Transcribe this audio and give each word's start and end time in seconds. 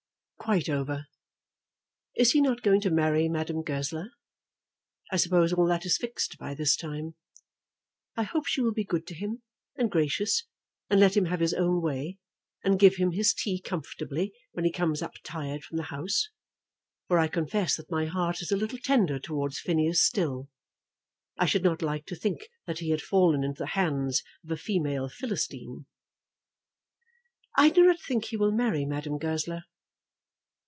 "Quite 0.41 0.67
over. 0.69 1.05
Is 2.15 2.31
he 2.31 2.41
not 2.41 2.63
going 2.63 2.81
to 2.81 2.89
marry 2.89 3.29
Madame 3.29 3.61
Goesler? 3.61 4.09
I 5.11 5.17
suppose 5.17 5.53
all 5.53 5.67
that 5.67 5.85
is 5.85 5.99
fixed 5.99 6.39
by 6.39 6.55
this 6.55 6.75
time. 6.75 7.13
I 8.17 8.23
hope 8.23 8.47
she 8.47 8.59
will 8.59 8.73
be 8.73 8.83
good 8.83 9.05
to 9.07 9.13
him, 9.13 9.43
and 9.75 9.91
gracious, 9.91 10.45
and 10.89 10.99
let 10.99 11.15
him 11.15 11.25
have 11.25 11.41
his 11.41 11.53
own 11.53 11.79
way, 11.79 12.17
and 12.63 12.79
give 12.79 12.95
him 12.95 13.11
his 13.11 13.35
tea 13.35 13.61
comfortably 13.61 14.33
when 14.53 14.65
he 14.65 14.71
comes 14.71 15.03
up 15.03 15.13
tired 15.23 15.63
from 15.63 15.77
the 15.77 15.83
House; 15.83 16.29
for 17.07 17.19
I 17.19 17.27
confess 17.27 17.75
that 17.77 17.91
my 17.91 18.05
heart 18.07 18.41
is 18.41 18.51
a 18.51 18.57
little 18.57 18.79
tender 18.83 19.19
towards 19.19 19.59
Phineas 19.59 20.01
still. 20.03 20.49
I 21.37 21.45
should 21.45 21.63
not 21.63 21.83
like 21.83 22.07
to 22.07 22.15
think 22.15 22.49
that 22.65 22.79
he 22.79 22.89
had 22.89 23.03
fallen 23.03 23.43
into 23.43 23.59
the 23.59 23.67
hands 23.77 24.23
of 24.43 24.49
a 24.49 24.57
female 24.57 25.07
Philistine." 25.07 25.85
"I 27.55 27.69
do 27.69 27.83
not 27.85 28.01
think 28.01 28.25
he 28.25 28.37
will 28.37 28.51
marry 28.51 28.85
Madame 28.85 29.19
Goesler." 29.19 29.65